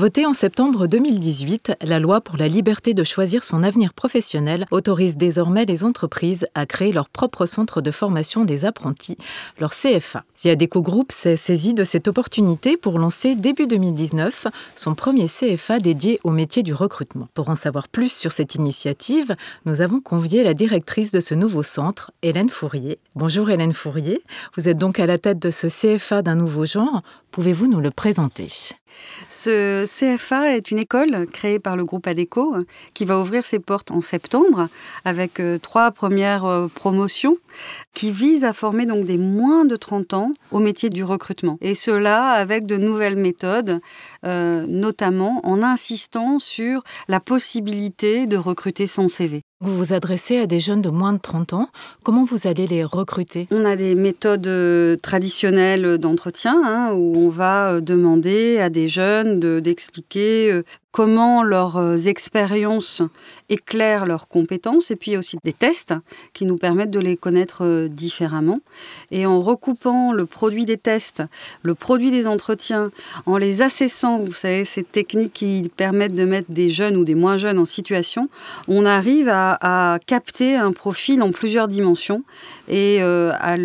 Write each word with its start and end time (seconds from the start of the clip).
Votée 0.00 0.24
en 0.24 0.32
septembre 0.32 0.86
2018, 0.86 1.72
la 1.82 1.98
loi 1.98 2.22
pour 2.22 2.38
la 2.38 2.48
liberté 2.48 2.94
de 2.94 3.04
choisir 3.04 3.44
son 3.44 3.62
avenir 3.62 3.92
professionnel 3.92 4.64
autorise 4.70 5.18
désormais 5.18 5.66
les 5.66 5.84
entreprises 5.84 6.46
à 6.54 6.64
créer 6.64 6.90
leur 6.90 7.10
propre 7.10 7.44
centre 7.44 7.82
de 7.82 7.90
formation 7.90 8.46
des 8.46 8.64
apprentis, 8.64 9.18
leur 9.58 9.72
CFA. 9.72 10.24
Ziadeco 10.38 10.80
Group 10.80 11.12
s'est 11.12 11.36
saisi 11.36 11.74
de 11.74 11.84
cette 11.84 12.08
opportunité 12.08 12.78
pour 12.78 12.98
lancer 12.98 13.34
début 13.34 13.66
2019 13.66 14.46
son 14.74 14.94
premier 14.94 15.26
CFA 15.26 15.80
dédié 15.80 16.18
au 16.24 16.30
métier 16.30 16.62
du 16.62 16.72
recrutement. 16.72 17.28
Pour 17.34 17.50
en 17.50 17.54
savoir 17.54 17.86
plus 17.86 18.10
sur 18.10 18.32
cette 18.32 18.54
initiative, 18.54 19.36
nous 19.66 19.82
avons 19.82 20.00
convié 20.00 20.42
la 20.42 20.54
directrice 20.54 21.12
de 21.12 21.20
ce 21.20 21.34
nouveau 21.34 21.62
centre, 21.62 22.10
Hélène 22.22 22.48
Fourier. 22.48 22.98
Bonjour 23.16 23.50
Hélène 23.50 23.74
Fourier, 23.74 24.22
vous 24.56 24.66
êtes 24.66 24.78
donc 24.78 24.98
à 24.98 25.04
la 25.04 25.18
tête 25.18 25.40
de 25.40 25.50
ce 25.50 25.66
CFA 25.66 26.22
d'un 26.22 26.36
nouveau 26.36 26.64
genre. 26.64 27.02
Pouvez-vous 27.32 27.68
nous 27.68 27.80
le 27.80 27.90
présenter? 27.90 28.48
CFA 29.98 30.56
est 30.56 30.70
une 30.70 30.78
école 30.78 31.26
créée 31.26 31.58
par 31.58 31.76
le 31.76 31.84
groupe 31.84 32.06
ADECO 32.06 32.56
qui 32.94 33.04
va 33.04 33.18
ouvrir 33.18 33.44
ses 33.44 33.58
portes 33.58 33.90
en 33.90 34.00
septembre 34.00 34.68
avec 35.04 35.40
euh, 35.40 35.58
trois 35.58 35.90
premières 35.90 36.44
euh, 36.44 36.68
promotions 36.68 37.36
qui 37.92 38.12
visent 38.12 38.44
à 38.44 38.52
former 38.52 38.86
des 38.86 39.18
moins 39.18 39.64
de 39.64 39.76
30 39.76 40.14
ans 40.14 40.32
au 40.50 40.58
métier 40.58 40.90
du 40.90 41.04
recrutement. 41.04 41.58
Et 41.60 41.74
cela 41.74 42.30
avec 42.30 42.64
de 42.66 42.76
nouvelles 42.76 43.16
méthodes, 43.16 43.80
euh, 44.24 44.64
notamment 44.66 45.40
en 45.44 45.62
insistant 45.62 46.38
sur 46.38 46.82
la 47.08 47.20
possibilité 47.20 48.26
de 48.26 48.36
recruter 48.36 48.86
son 48.86 49.08
CV. 49.08 49.42
Vous 49.62 49.76
vous 49.76 49.92
adressez 49.92 50.38
à 50.38 50.46
des 50.46 50.58
jeunes 50.58 50.80
de 50.80 50.88
moins 50.88 51.12
de 51.12 51.18
30 51.18 51.52
ans. 51.52 51.68
Comment 52.02 52.24
vous 52.24 52.46
allez 52.46 52.66
les 52.66 52.82
recruter? 52.82 53.46
On 53.50 53.66
a 53.66 53.76
des 53.76 53.94
méthodes 53.94 54.46
euh, 54.46 54.96
traditionnelles 54.96 55.98
d'entretien 55.98 56.58
hein, 56.64 56.94
où 56.94 57.14
on 57.18 57.28
va 57.28 57.72
euh, 57.72 57.80
demander 57.82 58.58
à 58.58 58.70
des 58.70 58.88
jeunes 58.88 59.38
d'expliquer 59.60 60.50
euh, 60.50 60.62
comment 60.92 61.42
leurs 61.42 61.76
euh, 61.76 61.96
expériences 61.96 63.02
éclairent 63.48 64.06
leurs 64.06 64.28
compétences 64.28 64.90
et 64.90 64.96
puis 64.96 65.16
aussi 65.16 65.36
des 65.44 65.52
tests 65.52 65.94
qui 66.32 66.44
nous 66.44 66.56
permettent 66.56 66.90
de 66.90 66.98
les 66.98 67.16
connaître 67.16 67.64
euh, 67.64 67.88
différemment. 67.88 68.58
Et 69.10 69.26
en 69.26 69.40
recoupant 69.40 70.12
le 70.12 70.26
produit 70.26 70.64
des 70.64 70.76
tests, 70.76 71.22
le 71.62 71.74
produit 71.74 72.10
des 72.10 72.26
entretiens, 72.26 72.90
en 73.26 73.36
les 73.36 73.62
assessant, 73.62 74.18
vous 74.18 74.32
savez, 74.32 74.64
ces 74.64 74.82
techniques 74.82 75.32
qui 75.32 75.70
permettent 75.76 76.14
de 76.14 76.24
mettre 76.24 76.50
des 76.50 76.70
jeunes 76.70 76.96
ou 76.96 77.04
des 77.04 77.14
moins 77.14 77.36
jeunes 77.36 77.58
en 77.58 77.64
situation, 77.64 78.28
on 78.66 78.84
arrive 78.84 79.28
à, 79.28 79.98
capter 80.06 80.56
un 80.56 80.72
profil 80.72 81.22
en 81.22 81.30
plusieurs 81.30 81.68
dimensions 81.68 82.22
et 82.68 82.98
euh, 83.00 83.32
à, 83.38 83.56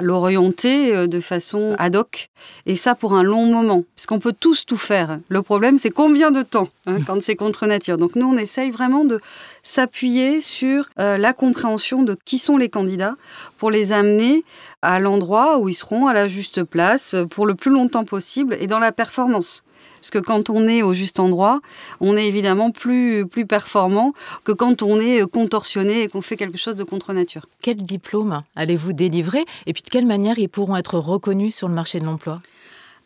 l'orienter 0.00 1.06
de 1.06 1.20
façon 1.20 1.74
ad 1.78 1.96
hoc. 1.96 2.28
Et 2.66 2.76
ça 2.76 2.94
pour 2.94 3.14
un 3.14 3.22
long 3.22 3.46
moment, 3.46 3.84
parce 3.96 4.06
qu'on 4.06 4.18
peut 4.18 4.34
tous 4.38 4.64
tout 4.64 4.76
faire. 4.76 5.18
Le 5.28 5.42
problème, 5.42 5.78
c'est 5.78 5.90
combien 5.90 6.30
de 6.30 6.42
temps 6.42 6.61
Hein, 6.86 6.98
quand 7.06 7.22
c'est 7.22 7.36
contre 7.36 7.66
nature. 7.66 7.98
Donc 7.98 8.16
nous, 8.16 8.26
on 8.26 8.36
essaye 8.36 8.70
vraiment 8.70 9.04
de 9.04 9.20
s'appuyer 9.62 10.40
sur 10.40 10.88
euh, 10.98 11.16
la 11.16 11.32
compréhension 11.32 12.02
de 12.02 12.16
qui 12.24 12.38
sont 12.38 12.56
les 12.56 12.68
candidats 12.68 13.16
pour 13.58 13.70
les 13.70 13.92
amener 13.92 14.44
à 14.82 14.98
l'endroit 14.98 15.58
où 15.58 15.68
ils 15.68 15.74
seront 15.74 16.06
à 16.06 16.12
la 16.12 16.28
juste 16.28 16.64
place 16.64 17.14
euh, 17.14 17.24
pour 17.26 17.46
le 17.46 17.54
plus 17.54 17.70
longtemps 17.70 18.04
possible 18.04 18.56
et 18.60 18.66
dans 18.66 18.78
la 18.78 18.92
performance. 18.92 19.64
Parce 20.00 20.10
que 20.10 20.18
quand 20.18 20.50
on 20.50 20.66
est 20.66 20.82
au 20.82 20.94
juste 20.94 21.20
endroit, 21.20 21.60
on 22.00 22.16
est 22.16 22.26
évidemment 22.26 22.72
plus, 22.72 23.24
plus 23.24 23.46
performant 23.46 24.14
que 24.42 24.50
quand 24.50 24.82
on 24.82 24.98
est 24.98 25.24
contorsionné 25.30 26.02
et 26.02 26.08
qu'on 26.08 26.22
fait 26.22 26.34
quelque 26.34 26.58
chose 26.58 26.74
de 26.74 26.82
contre 26.82 27.12
nature. 27.12 27.46
Quel 27.60 27.76
diplôme 27.76 28.42
allez-vous 28.56 28.92
délivrer 28.92 29.44
et 29.66 29.72
puis 29.72 29.82
de 29.82 29.88
quelle 29.88 30.06
manière 30.06 30.40
ils 30.40 30.48
pourront 30.48 30.74
être 30.74 30.98
reconnus 30.98 31.54
sur 31.54 31.68
le 31.68 31.74
marché 31.74 32.00
de 32.00 32.04
l'emploi? 32.04 32.40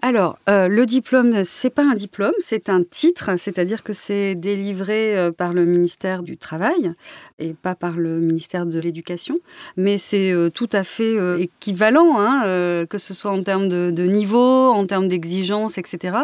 Alors, 0.03 0.39
euh, 0.49 0.69
le 0.69 0.87
diplôme, 0.87 1.43
c'est 1.45 1.71
pas 1.71 1.83
un 1.83 1.95
diplôme, 1.95 2.35
c'est 2.39 2.69
un 2.69 2.83
titre, 2.83 3.31
c'est-à-dire 3.39 3.83
que 3.83 3.93
c'est 3.93 4.35
délivré 4.35 5.19
euh, 5.19 5.33
par 5.33 5.53
le 5.53 5.65
ministère 5.65 6.23
du 6.23 6.37
Travail 6.37 6.93
et 7.39 7.55
pas 7.55 7.75
par 7.75 7.97
le 7.97 8.21
ministère 8.21 8.67
de 8.67 8.79
l'Éducation, 8.79 9.35
mais 9.77 9.99
c'est 9.99 10.33
euh, 10.33 10.51
tout 10.51 10.69
à 10.73 10.85
fait 10.85 11.17
équivalent, 11.41 12.19
hein, 12.19 12.87
que 12.89 12.99
ce 12.99 13.15
soit 13.15 13.33
en 13.33 13.43
termes 13.43 13.69
de, 13.69 13.91
de 13.91 14.05
niveau, 14.05 14.71
en 14.71 14.87
termes 14.87 15.09
d'exigence, 15.09 15.79
etc. 15.79 16.19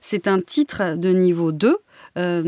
C'est 0.00 0.26
un 0.26 0.40
titre 0.40 0.96
de 0.96 1.10
niveau 1.10 1.52
2 1.52 1.76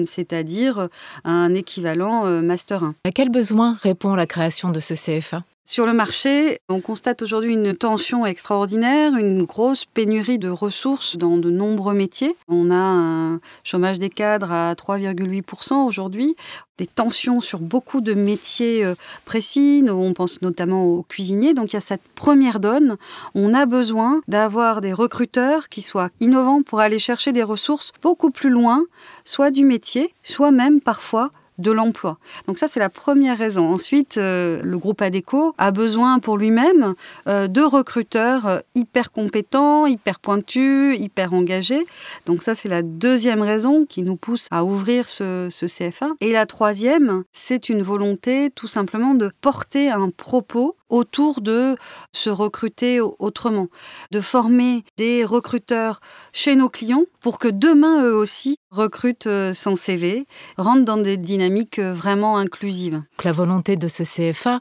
c'est-à-dire 0.07 0.89
un 1.23 1.55
équivalent 1.55 2.25
Master 2.43 2.83
1. 2.83 2.95
À 3.05 3.13
quel 3.13 3.29
besoin 3.29 3.77
répond 3.81 4.17
la 4.17 4.27
création 4.27 4.71
de 4.71 4.81
ce 4.81 4.95
CFA 4.95 5.45
sur 5.65 5.87
le 5.87 5.93
marché, 5.93 6.59
on 6.69 6.81
constate 6.81 7.23
aujourd'hui 7.23 7.53
une 7.53 7.77
tension 7.77 8.27
extraordinaire, 8.27 9.15
une 9.17 9.45
grosse 9.45 9.85
pénurie 9.85 10.39
de 10.39 10.49
ressources 10.49 11.17
dans 11.17 11.37
de 11.37 11.51
nombreux 11.51 11.95
métiers. 11.95 12.35
On 12.49 12.71
a 12.71 12.77
un 12.77 13.41
chômage 13.63 13.99
des 13.99 14.09
cadres 14.09 14.51
à 14.51 14.73
3,8% 14.75 15.75
aujourd'hui, 15.87 16.35
des 16.79 16.87
tensions 16.87 17.41
sur 17.41 17.61
beaucoup 17.61 18.01
de 18.01 18.15
métiers 18.15 18.85
euh, 18.85 18.95
précis, 19.27 19.85
on 19.87 20.15
pense 20.15 20.41
notamment 20.43 20.87
aux 20.87 21.03
cuisiniers. 21.03 21.53
Donc 21.53 21.73
il 21.73 21.75
y 21.75 21.77
a 21.77 21.81
cette 21.81 22.09
première 22.15 22.59
donne, 22.59 22.97
on 23.35 23.53
a 23.53 23.67
besoin 23.67 24.23
d'avoir 24.29 24.81
des 24.81 24.95
recruteurs 24.95 25.69
qui 25.69 25.83
soient 25.83 26.09
innovants 26.21 26.63
pour 26.63 26.81
aller 26.81 26.99
chercher 26.99 27.33
des 27.33 27.43
ressources 27.43 27.93
beaucoup 28.03 28.31
plus 28.31 28.51
loin, 28.51 28.85
soit 29.25 29.51
du 29.51 29.65
métier, 29.65 30.15
soit 30.23 30.53
même 30.53 30.81
parfois 30.81 31.31
de 31.61 31.71
l'emploi. 31.71 32.19
Donc 32.47 32.59
ça, 32.59 32.69
c'est 32.69 32.81
la 32.81 32.89
première 32.89 33.39
raison. 33.39 33.69
Ensuite, 33.69 34.17
euh, 34.17 34.61
le 34.63 34.79
groupe 34.79 35.03
ADECO 35.03 35.55
a 35.59 35.71
besoin 35.71 36.19
pour 36.19 36.39
lui-même 36.39 36.95
euh, 37.29 37.47
de 37.47 37.63
recruteurs 37.63 38.47
euh, 38.47 38.59
hyper 38.75 39.13
compétents, 39.13 39.87
hyper 39.87 40.19
pointus, 40.19 40.99
hyper 40.99 41.33
engagés. 41.35 41.85
Donc 42.27 42.43
ça, 42.43 42.55
c'est 42.55 42.69
la 42.69 42.83
deuxième 42.83 43.43
raison 43.43 43.87
qui 43.87 44.03
nous 44.03 44.17
pousse 44.17 44.47
à 44.51 44.65
ouvrir 44.65 45.09
ce, 45.09 45.49
ce 45.51 45.67
CFA. 45.67 46.11
Et 46.21 46.33
la 46.33 46.47
troisième, 46.47 47.25
c'est 47.33 47.69
une 47.69 47.83
volonté 47.83 48.51
tout 48.55 48.69
simplement 48.69 49.15
de 49.15 49.31
porter 49.41 49.91
un 49.91 50.11
propos 50.11 50.77
autour 50.91 51.41
de 51.41 51.77
se 52.13 52.29
recruter 52.31 53.01
autrement, 53.01 53.69
de 54.11 54.21
former 54.21 54.85
des 54.97 55.25
recruteurs 55.25 56.01
chez 56.33 56.57
nos 56.57 56.69
clients 56.69 57.05
pour 57.21 57.39
que 57.39 57.49
demain, 57.49 58.05
eux 58.05 58.15
aussi, 58.15 58.59
recrutent 58.71 59.27
euh, 59.27 59.53
son 59.53 59.77
CV, 59.77 60.27
rentrent 60.59 60.85
dans 60.85 60.97
des 60.97 61.17
dynamiques 61.17 61.79
euh, 61.79 61.93
vraiment 61.93 62.37
inclusives. 62.37 63.03
La 63.25 63.33
volonté 63.33 63.77
de 63.77 63.89
ce 63.89 64.03
CFA, 64.03 64.61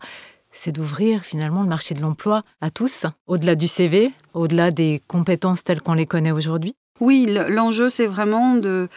c'est 0.51 0.71
d'ouvrir 0.71 1.21
finalement 1.21 1.61
le 1.61 1.69
marché 1.69 1.93
de 1.93 2.01
l'emploi 2.01 2.43
à 2.61 2.69
tous, 2.69 3.05
au-delà 3.27 3.55
du 3.55 3.67
CV, 3.67 4.11
au-delà 4.33 4.71
des 4.71 5.01
compétences 5.07 5.63
telles 5.63 5.81
qu'on 5.81 5.93
les 5.93 6.05
connaît 6.05 6.31
aujourd'hui. 6.31 6.75
Oui, 6.99 7.27
l'enjeu, 7.47 7.89
c'est 7.89 8.05
vraiment 8.05 8.55
de, 8.55 8.89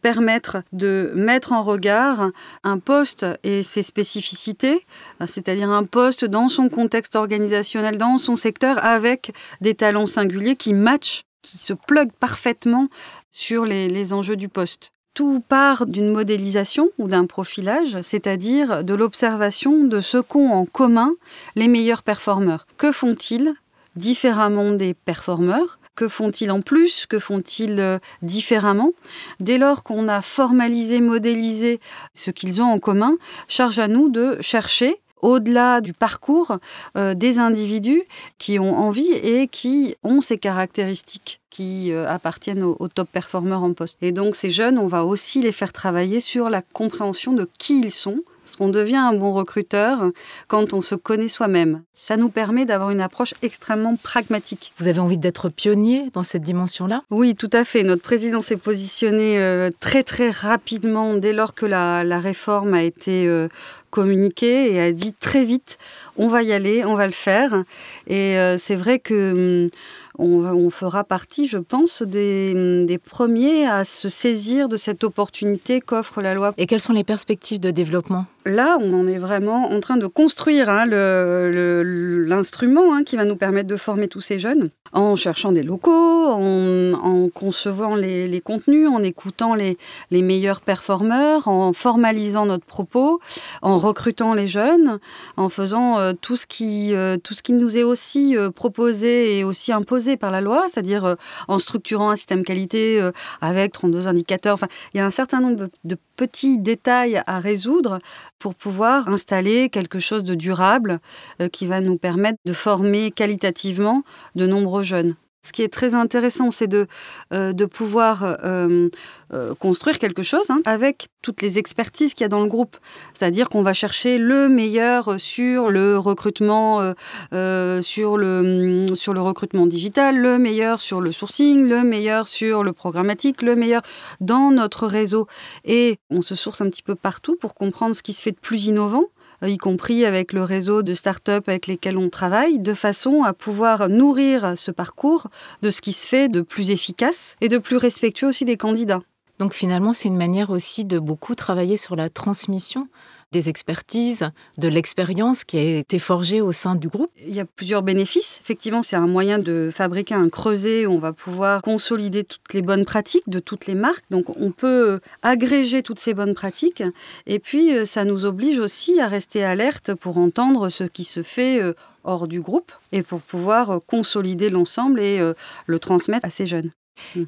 permettre 0.00 0.62
de 0.72 1.12
mettre 1.14 1.52
en 1.52 1.62
regard 1.62 2.30
un 2.62 2.78
poste 2.78 3.26
et 3.42 3.62
ses 3.62 3.82
spécificités, 3.82 4.86
c'est-à-dire 5.26 5.70
un 5.70 5.84
poste 5.84 6.24
dans 6.24 6.48
son 6.48 6.68
contexte 6.68 7.16
organisationnel, 7.16 7.98
dans 7.98 8.18
son 8.18 8.36
secteur, 8.36 8.84
avec 8.84 9.32
des 9.60 9.74
talents 9.74 10.06
singuliers 10.06 10.56
qui 10.56 10.72
matchent, 10.72 11.22
qui 11.42 11.58
se 11.58 11.72
pluguent 11.72 12.12
parfaitement 12.12 12.88
sur 13.30 13.64
les, 13.64 13.88
les 13.88 14.12
enjeux 14.12 14.36
du 14.36 14.48
poste 14.48 14.92
tout 15.18 15.42
part 15.48 15.86
d'une 15.86 16.12
modélisation 16.12 16.90
ou 16.96 17.08
d'un 17.08 17.26
profilage, 17.26 18.00
c'est-à-dire 18.02 18.84
de 18.84 18.94
l'observation 18.94 19.82
de 19.82 20.00
ce 20.00 20.18
qu'ont 20.18 20.52
en 20.52 20.64
commun 20.64 21.12
les 21.56 21.66
meilleurs 21.66 22.04
performeurs. 22.04 22.68
Que 22.76 22.92
font-ils 22.92 23.52
différemment 23.96 24.70
des 24.70 24.94
performeurs? 24.94 25.77
Que 25.98 26.06
font-ils 26.06 26.52
en 26.52 26.60
plus? 26.60 27.06
Que 27.06 27.18
font-ils 27.18 27.80
euh, 27.80 27.98
différemment? 28.22 28.92
Dès 29.40 29.58
lors 29.58 29.82
qu'on 29.82 30.06
a 30.06 30.22
formalisé, 30.22 31.00
modélisé 31.00 31.80
ce 32.14 32.30
qu'ils 32.30 32.62
ont 32.62 32.66
en 32.66 32.78
commun, 32.78 33.16
charge 33.48 33.80
à 33.80 33.88
nous 33.88 34.08
de 34.08 34.36
chercher 34.40 35.00
au-delà 35.22 35.80
du 35.80 35.92
parcours 35.92 36.58
euh, 36.96 37.14
des 37.14 37.40
individus 37.40 38.04
qui 38.38 38.60
ont 38.60 38.78
envie 38.78 39.10
et 39.10 39.48
qui 39.48 39.96
ont 40.04 40.20
ces 40.20 40.38
caractéristiques 40.38 41.40
qui 41.50 41.90
euh, 41.90 42.08
appartiennent 42.08 42.62
aux, 42.62 42.76
aux, 42.78 42.86
top 42.86 43.08
performeurs 43.10 43.64
en 43.64 43.72
poste. 43.72 43.98
Et 44.00 44.12
donc 44.12 44.36
ces 44.36 44.50
jeunes, 44.50 44.78
on 44.78 44.86
va 44.86 45.04
aussi 45.04 45.42
les 45.42 45.50
faire 45.50 45.72
travailler 45.72 46.20
sur 46.20 46.48
la 46.48 46.62
compréhension 46.62 47.32
de 47.32 47.48
qui 47.58 47.80
ils 47.80 47.90
sont, 47.90 48.22
parce 48.48 48.56
qu'on 48.56 48.70
devient 48.70 48.96
un 48.96 49.12
bon 49.12 49.34
recruteur 49.34 50.10
quand 50.46 50.72
on 50.72 50.80
se 50.80 50.94
connaît 50.94 51.28
soi-même. 51.28 51.82
Ça 51.92 52.16
nous 52.16 52.30
permet 52.30 52.64
d'avoir 52.64 52.88
une 52.88 53.02
approche 53.02 53.34
extrêmement 53.42 53.94
pragmatique. 53.96 54.72
Vous 54.78 54.88
avez 54.88 55.00
envie 55.00 55.18
d'être 55.18 55.50
pionnier 55.50 56.08
dans 56.14 56.22
cette 56.22 56.40
dimension-là? 56.40 57.02
Oui, 57.10 57.34
tout 57.34 57.50
à 57.52 57.66
fait. 57.66 57.82
Notre 57.82 58.00
président 58.00 58.40
s'est 58.40 58.56
positionné 58.56 59.38
euh, 59.38 59.68
très 59.80 60.02
très 60.02 60.30
rapidement 60.30 61.12
dès 61.12 61.34
lors 61.34 61.52
que 61.52 61.66
la, 61.66 62.20
réforme 62.20 62.72
a 62.72 62.82
été 62.82 63.28
euh, 63.28 63.48
communiquée 63.90 64.72
et 64.72 64.80
a 64.80 64.92
dit 64.92 65.12
très 65.12 65.44
vite 65.44 65.76
on 66.16 66.28
va 66.28 66.42
y 66.42 66.54
aller, 66.54 66.86
on 66.86 66.94
va 66.94 67.06
le 67.06 67.12
faire. 67.12 67.64
Et 68.06 68.38
euh, 68.38 68.56
c'est 68.56 68.76
vrai 68.76 68.98
que 68.98 69.66
hum, 69.66 69.70
on, 70.18 70.70
fera 70.70 71.04
partie, 71.04 71.46
je 71.46 71.58
pense, 71.58 72.02
des, 72.02 72.98
premiers 73.04 73.66
à 73.66 73.84
se 73.84 74.08
saisir 74.08 74.68
de 74.68 74.76
cette 74.76 75.04
opportunité 75.04 75.80
qu'offre 75.80 76.20
la 76.20 76.34
loi. 76.34 76.54
Et 76.58 76.66
quelles 76.66 76.80
sont 76.80 76.92
les 76.92 77.04
perspectives 77.04 77.60
de 77.60 77.70
développement? 77.70 78.26
Là, 78.48 78.78
on 78.80 78.92
en 78.94 79.06
est 79.06 79.18
vraiment 79.18 79.70
en 79.70 79.80
train 79.80 79.96
de 79.96 80.06
construire 80.06 80.68
hein, 80.68 80.86
l'instrument 80.86 82.94
hein, 82.94 83.04
qui 83.04 83.16
va 83.16 83.24
nous 83.24 83.36
permettre 83.36 83.68
de 83.68 83.76
former 83.76 84.08
tous 84.08 84.20
ces 84.20 84.38
jeunes 84.38 84.70
en 84.92 85.16
cherchant 85.16 85.52
des 85.52 85.62
locaux, 85.62 86.30
en, 86.30 87.28
concevant 87.34 87.94
les, 87.94 88.40
contenus, 88.40 88.88
en 88.88 89.02
écoutant 89.02 89.54
les, 89.54 89.76
meilleurs 90.10 90.60
performeurs, 90.60 91.48
en 91.48 91.72
formalisant 91.72 92.46
notre 92.46 92.64
propos, 92.64 93.20
en 93.62 93.78
recrutant 93.78 94.34
les 94.34 94.48
jeunes, 94.48 94.98
en 95.36 95.48
faisant 95.48 95.98
euh, 95.98 96.12
tout, 96.18 96.36
ce 96.36 96.46
qui, 96.46 96.94
euh, 96.94 97.16
tout 97.16 97.34
ce 97.34 97.42
qui 97.42 97.52
nous 97.52 97.76
est 97.76 97.82
aussi 97.82 98.36
euh, 98.36 98.50
proposé 98.50 99.38
et 99.38 99.44
aussi 99.44 99.72
imposé 99.72 100.16
par 100.16 100.30
la 100.30 100.40
loi, 100.40 100.66
c'est-à-dire 100.70 101.16
en 101.48 101.58
structurant 101.58 102.10
un 102.10 102.16
système 102.16 102.44
qualité 102.44 103.00
avec 103.40 103.72
32 103.72 104.08
indicateurs. 104.08 104.54
Enfin, 104.54 104.68
il 104.94 104.98
y 104.98 105.00
a 105.00 105.06
un 105.06 105.10
certain 105.10 105.40
nombre 105.40 105.68
de 105.84 105.96
petits 106.16 106.58
détails 106.58 107.22
à 107.26 107.38
résoudre 107.38 107.98
pour 108.38 108.54
pouvoir 108.54 109.08
installer 109.08 109.68
quelque 109.68 109.98
chose 109.98 110.24
de 110.24 110.34
durable 110.34 111.00
euh, 111.40 111.48
qui 111.48 111.66
va 111.66 111.80
nous 111.80 111.96
permettre 111.96 112.38
de 112.44 112.52
former 112.52 113.10
qualitativement 113.10 114.02
de 114.34 114.46
nombreux 114.46 114.82
jeunes. 114.82 115.16
Ce 115.42 115.52
qui 115.52 115.62
est 115.62 115.72
très 115.72 115.94
intéressant, 115.94 116.50
c'est 116.50 116.66
de, 116.66 116.88
euh, 117.32 117.54
pouvoir 117.68 118.36
euh, 118.44 118.88
euh, 119.32 119.54
construire 119.54 119.98
quelque 119.98 120.22
chose 120.22 120.50
hein, 120.50 120.60
avec 120.64 121.08
toutes 121.22 121.42
les 121.42 121.58
expertises 121.58 122.14
qu'il 122.14 122.24
y 122.24 122.26
a 122.26 122.28
dans 122.28 122.42
le 122.42 122.48
groupe. 122.48 122.76
C'est-à-dire 123.14 123.48
qu'on 123.48 123.62
va 123.62 123.72
chercher 123.72 124.18
le 124.18 124.48
meilleur 124.48 125.20
sur 125.20 125.70
le 125.70 125.96
recrutement, 125.96 126.92
sur, 127.30 128.18
le, 128.18 128.88
mm, 128.90 128.96
sur 128.96 129.14
le 129.14 129.20
recrutement 129.20 129.66
digital, 129.66 130.18
le 130.18 130.38
meilleur 130.38 130.80
sur 130.80 131.00
le 131.00 131.12
sourcing, 131.12 131.68
le 131.68 131.82
meilleur 131.84 132.26
sur 132.26 132.64
le 132.64 132.72
programmatique, 132.72 133.42
le 133.42 133.54
meilleur 133.54 133.82
dans 134.20 134.50
notre 134.50 134.86
réseau. 134.86 135.28
Et 135.64 135.98
on 136.10 136.20
se 136.20 136.34
source 136.34 136.60
un 136.60 136.68
petit 136.68 136.82
peu 136.82 136.96
partout 136.96 137.36
pour 137.36 137.54
comprendre 137.54 137.94
ce 137.94 138.02
qui 138.02 138.12
se 138.12 138.22
fait 138.22 138.32
de 138.32 138.40
plus 138.40 138.66
innovant 138.66 139.04
y 139.46 139.56
compris 139.56 140.04
avec 140.04 140.32
le 140.32 140.42
réseau 140.42 140.82
de 140.82 140.94
start-up 140.94 141.48
avec 141.48 141.66
lesquels 141.66 141.96
on 141.96 142.08
travaille, 142.08 142.58
de 142.58 142.74
façon 142.74 143.22
à 143.22 143.32
pouvoir 143.32 143.88
nourrir 143.88 144.54
ce 144.56 144.70
parcours 144.70 145.28
de 145.62 145.70
ce 145.70 145.80
qui 145.80 145.92
se 145.92 146.06
fait 146.06 146.28
de 146.28 146.40
plus 146.40 146.70
efficace 146.70 147.36
et 147.40 147.48
de 147.48 147.58
plus 147.58 147.76
respectueux 147.76 148.28
aussi 148.28 148.44
des 148.44 148.56
candidats. 148.56 149.00
Donc 149.38 149.54
finalement, 149.54 149.92
c'est 149.92 150.08
une 150.08 150.16
manière 150.16 150.50
aussi 150.50 150.84
de 150.84 150.98
beaucoup 150.98 151.36
travailler 151.36 151.76
sur 151.76 151.94
la 151.94 152.08
transmission 152.08 152.88
des 153.32 153.48
expertises, 153.48 154.30
de 154.56 154.68
l'expérience 154.68 155.44
qui 155.44 155.58
a 155.58 155.78
été 155.78 155.98
forgée 155.98 156.40
au 156.40 156.52
sein 156.52 156.74
du 156.74 156.88
groupe 156.88 157.10
Il 157.26 157.34
y 157.34 157.40
a 157.40 157.44
plusieurs 157.44 157.82
bénéfices. 157.82 158.40
Effectivement, 158.42 158.82
c'est 158.82 158.96
un 158.96 159.06
moyen 159.06 159.38
de 159.38 159.70
fabriquer 159.72 160.14
un 160.14 160.28
creuset 160.28 160.86
où 160.86 160.92
on 160.92 160.98
va 160.98 161.12
pouvoir 161.12 161.60
consolider 161.62 162.24
toutes 162.24 162.54
les 162.54 162.62
bonnes 162.62 162.84
pratiques 162.84 163.28
de 163.28 163.38
toutes 163.38 163.66
les 163.66 163.74
marques. 163.74 164.04
Donc 164.10 164.30
on 164.40 164.50
peut 164.50 165.00
agréger 165.22 165.82
toutes 165.82 165.98
ces 165.98 166.14
bonnes 166.14 166.34
pratiques. 166.34 166.82
Et 167.26 167.38
puis, 167.38 167.74
euh, 167.74 167.84
ça 167.84 168.04
nous 168.04 168.24
oblige 168.24 168.58
aussi 168.58 169.00
à 169.00 169.08
rester 169.08 169.44
alerte 169.44 169.94
pour 169.94 170.18
entendre 170.18 170.68
ce 170.68 170.84
qui 170.84 171.04
se 171.04 171.22
fait 171.22 171.60
euh, 171.60 171.74
hors 172.04 172.28
du 172.28 172.40
groupe 172.40 172.72
et 172.92 173.02
pour 173.02 173.20
pouvoir 173.20 173.70
euh, 173.70 173.78
consolider 173.86 174.50
l'ensemble 174.50 175.00
et 175.00 175.20
le 175.66 175.78
transmettre 175.78 176.26
à 176.26 176.30
ces 176.30 176.46
jeunes. 176.46 176.70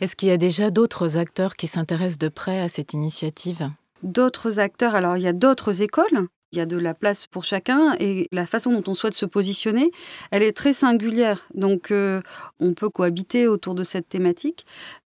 Est-ce 0.01 0.17
qu'il 0.17 0.29
y 0.29 0.33
a 0.33 0.37
déjà 0.37 0.71
d'autres 0.71 1.17
acteurs 1.17 1.57
qui 1.57 1.67
s'intéressent 1.67 2.19
de 2.19 2.29
près 2.29 2.61
à 2.61 2.69
cette 2.69 2.93
initiative? 2.93 3.71
D'autres 4.03 4.59
acteurs. 4.59 4.95
Alors, 4.95 5.17
il 5.17 5.23
y 5.23 5.29
a 5.29 5.33
d'autres 5.33 5.83
écoles. 5.83 6.29
Il 6.53 6.59
y 6.59 6.63
a 6.63 6.67
de 6.67 6.77
la 6.77 6.95
place 6.95 7.29
pour 7.29 7.45
chacun 7.45 7.95
et 8.01 8.27
la 8.33 8.45
façon 8.45 8.73
dont 8.73 8.83
on 8.91 8.95
souhaite 8.95 9.15
se 9.15 9.27
positionner, 9.27 9.93
elle 10.33 10.43
est 10.43 10.57
très 10.57 10.73
singulière. 10.73 11.47
Donc, 11.55 11.93
euh, 11.93 12.23
on 12.59 12.75
peut 12.75 12.89
cohabiter 12.89 13.47
autour 13.47 13.77
de 13.77 13.85
cette 13.85 14.09
thématique. 14.09 14.67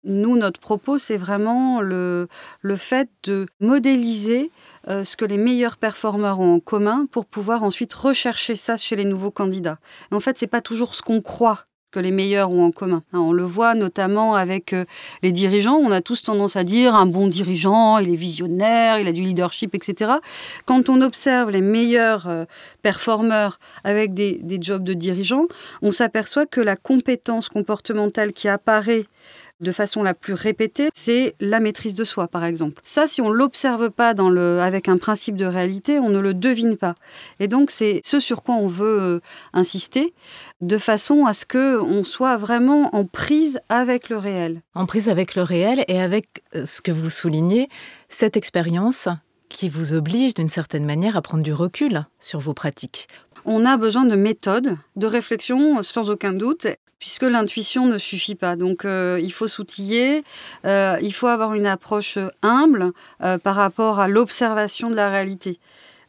Nous, 0.05 0.37
notre 0.37 0.61
propos, 0.61 0.99
c'est 0.99 1.17
vraiment 1.17 1.81
le, 1.81 2.29
le, 2.61 2.77
fait 2.77 3.09
de 3.25 3.47
modéliser 3.59 4.51
euh, 4.87 5.03
ce 5.03 5.17
que 5.17 5.25
les 5.25 5.39
meilleurs 5.39 5.79
performeurs 5.79 6.39
ont 6.39 6.57
en 6.57 6.61
commun 6.61 7.07
pour 7.11 7.27
pouvoir 7.27 7.65
ensuite 7.65 7.95
rechercher 7.95 8.55
ça 8.55 8.77
chez 8.77 8.95
les 8.97 9.07
nouveaux 9.07 9.31
candidats. 9.31 9.79
en 10.13 10.21
fait, 10.21 10.39
c'est 10.39 10.47
pas 10.47 10.61
toujours 10.61 10.95
ce 10.95 11.03
qu'on 11.03 11.23
croit 11.23 11.67
que 11.95 12.01
les 12.01 12.11
meilleurs 12.11 12.51
ont 12.51 12.65
en 12.65 12.73
commun. 12.73 13.05
Hein, 13.13 13.21
on 13.21 13.33
le 13.33 13.45
voit 13.45 13.75
notamment 13.75 14.35
avec 14.35 14.73
euh, 14.73 14.85
les 15.23 15.31
dirigeants. 15.31 15.77
On 15.77 15.93
a 15.93 16.01
tous 16.01 16.25
tendance 16.25 16.57
à 16.57 16.65
dire 16.65 16.97
un 16.97 17.07
bon 17.07 17.29
dirigeant, 17.29 17.99
il 17.99 18.13
est 18.13 18.17
visionnaire, 18.17 18.99
il 18.99 19.07
a 19.07 19.13
du 19.13 19.23
leadership, 19.23 19.77
etc. 19.77 20.15
Quand 20.67 20.89
on 20.89 21.01
observe 21.03 21.51
les 21.51 21.61
meilleurs 21.61 22.27
euh, 22.27 22.47
performeurs 22.83 23.61
avec 23.85 24.13
des, 24.13 24.41
des 24.43 24.59
jobs 24.61 24.83
de 24.83 24.93
dirigeants, 24.93 25.47
on 25.83 25.93
s'aperçoit 25.93 26.47
que 26.47 26.61
la 26.61 26.75
compétence 26.75 27.49
comportementale 27.49 28.33
qui 28.33 28.49
apparaît 28.49 29.05
de 29.61 29.73
façon 29.73 30.03
la 30.03 30.15
plus 30.15 30.35
répétée, 30.35 30.89
c'est 30.95 31.35
la 31.41 31.61
maîtrise 31.61 31.95
de 31.95 32.05
soi, 32.05 32.29
par 32.29 32.45
exemple. 32.45 32.81
Ça, 32.85 33.07
si 33.07 33.21
on 33.21 33.31
l'observe 33.31 33.91
pas 33.91 34.15
dans 34.15 34.31
le, 34.31 34.61
avec 34.61 34.89
un 34.89 34.99
principe 34.99 35.37
de 35.37 35.45
réalité, 35.45 35.99
on 35.99 36.11
ne 36.11 36.19
le 36.19 36.35
devine 36.35 36.77
pas. 36.77 36.95
Et 37.41 37.49
donc, 37.49 37.71
c'est 37.71 38.01
ce 38.05 38.21
sur 38.21 38.43
quoi 38.43 38.57
on 38.57 38.67
veut 38.67 39.01
euh, 39.01 39.21
insister, 39.53 40.13
de 40.61 40.79
façon 40.79 41.27
à 41.27 41.35
ce 41.35 41.47
que 41.47 41.81
on 41.81 42.03
soit 42.03 42.37
vraiment 42.37 42.95
en 42.95 43.05
prise 43.05 43.61
avec 43.69 44.09
le 44.09 44.19
réel. 44.19 44.63
En 44.75 44.87
prise 44.87 45.09
avec 45.09 45.35
le 45.35 45.43
réel 45.43 45.85
et 45.89 46.01
avec 46.01 46.43
euh, 46.55 46.67
ce 46.67 46.83
que 46.83 46.93
vous 46.93 47.11
soulignez, 47.11 47.69
cette 48.09 48.37
expérience 48.37 49.09
qui 49.49 49.69
vous 49.69 49.95
oblige 49.95 50.35
d'une 50.35 50.49
certaine 50.49 50.85
manière 50.85 51.17
à 51.17 51.23
prendre 51.23 51.45
du 51.45 51.53
recul 51.53 52.05
sur 52.19 52.41
vos 52.41 52.55
pratiques. 52.55 53.07
On 53.45 53.65
a 53.65 53.77
besoin 53.77 54.05
de 54.05 54.17
méthodes, 54.17 54.77
de 54.97 55.07
réflexion 55.07 55.83
sans 55.83 56.11
aucun 56.11 56.33
doute, 56.33 56.67
puisque 57.05 57.25
l'intuition 57.25 57.85
ne 57.85 57.99
suffit 57.99 58.35
pas. 58.35 58.57
Donc 58.57 58.87
euh, 58.87 59.21
il 59.23 59.31
faut 59.31 59.47
s'outiller, 59.47 60.25
euh, 60.65 60.97
il 61.03 61.13
faut 61.13 61.27
avoir 61.27 61.53
une 61.53 61.67
approche 61.67 62.17
humble 62.41 62.93
euh, 63.23 63.37
par 63.37 63.57
rapport 63.57 64.01
à 64.01 64.09
l'observation 64.09 64.89
de 64.89 64.97
la 64.97 65.11
réalité 65.11 65.61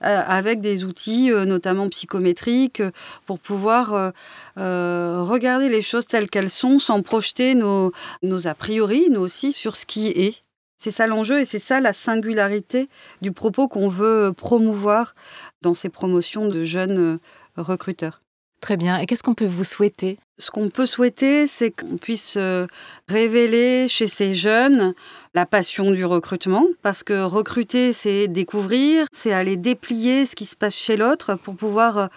avec 0.02 0.62
des 0.62 0.84
outils 0.84 1.32
notamment 1.32 1.88
psychométriques 1.88 2.84
pour 3.26 3.40
pouvoir 3.40 4.14
regarder 4.56 5.68
les 5.68 5.82
choses 5.82 6.06
telles 6.06 6.30
qu'elles 6.30 6.52
sont 6.52 6.78
sans 6.80 7.02
projeter 7.02 7.56
nos, 7.56 7.92
nos 8.22 8.46
a 8.46 8.54
priori, 8.54 9.08
nous 9.10 9.22
aussi, 9.22 9.52
sur 9.52 9.76
ce 9.76 9.86
qui 9.88 10.10
est. 10.10 10.36
C'est 10.78 10.92
ça 10.92 11.08
l'enjeu 11.08 11.40
et 11.40 11.46
c'est 11.46 11.60
ça 11.60 11.80
la 11.80 11.94
singularité 11.94 12.88
du 13.22 13.32
propos 13.32 13.68
qu'on 13.68 13.88
veut 13.88 14.32
promouvoir 14.36 15.16
dans 15.62 15.74
ces 15.74 15.90
promotions 15.90 16.48
de 16.50 16.64
jeunes 16.64 17.18
recruteurs. 17.58 18.22
Très 18.62 18.78
bien. 18.78 19.00
Et 19.00 19.08
qu'est-ce 19.08 19.24
qu'on 19.24 19.34
peut 19.34 19.46
vous 19.46 19.64
souhaiter 19.64 20.20
Ce 20.38 20.52
qu'on 20.52 20.68
peut 20.68 20.86
souhaiter, 20.86 21.48
c'est 21.48 21.72
qu'on 21.72 21.96
puisse 21.96 22.36
euh, 22.36 22.68
révéler 23.08 23.88
chez 23.88 24.10
ces 24.10 24.36
jeunes 24.36 24.94
la 25.34 25.46
passion 25.46 25.92
du 25.92 26.04
recrutement, 26.04 26.66
parce 26.82 27.04
que 27.04 27.24
recruter, 27.24 27.94
c'est 27.94 28.28
découvrir, 28.28 29.06
c'est 29.14 29.32
aller 29.32 29.56
déplier 29.56 30.26
ce 30.26 30.36
qui 30.36 30.46
se 30.46 30.58
passe 30.58 30.76
chez 30.76 30.98
l'autre 30.98 31.36
pour 31.36 31.56
pouvoir 31.56 31.98
euh, 31.98 32.08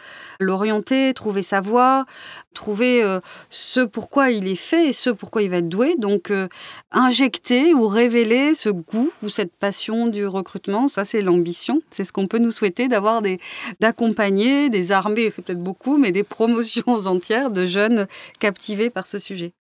l'orienter, 0.40 1.14
trouver 1.14 1.44
sa 1.44 1.60
voie, 1.60 2.06
trouver 2.54 3.04
euh, 3.04 3.20
ce 3.50 3.80
pourquoi 3.80 4.32
il 4.32 4.48
est 4.48 4.56
fait 4.56 4.88
et 4.88 4.92
ce 4.92 5.10
pourquoi 5.10 5.42
il 5.42 5.50
va 5.50 5.58
être 5.58 5.68
doué. 5.68 5.94
Donc, 5.96 6.32
injecter 6.90 7.72
ou 7.72 7.86
révéler 7.86 8.56
ce 8.56 8.68
goût 8.68 9.12
ou 9.22 9.28
cette 9.28 9.52
passion 9.52 10.08
du 10.08 10.26
recrutement, 10.26 10.88
ça, 10.88 11.04
c'est 11.04 11.20
l'ambition. 11.20 11.82
C'est 11.90 12.02
ce 12.02 12.12
qu'on 12.12 12.26
peut 12.26 12.38
nous 12.38 12.50
souhaiter 12.50 12.88
d'avoir 12.88 13.22
des, 13.22 13.38
d'accompagner 13.78 14.70
des 14.70 14.90
armées, 14.90 15.30
c'est 15.30 15.42
peut-être 15.42 15.62
beaucoup, 15.62 15.98
mais 15.98 16.10
des 16.10 16.24
promotions 16.24 16.82
entières 17.06 17.52
de 17.52 17.64
jeunes 17.64 18.07
captivés 18.38 18.90
par 18.90 19.06
ce 19.06 19.18
sujet. 19.18 19.54